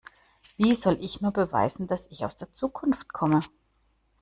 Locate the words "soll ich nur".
0.73-1.31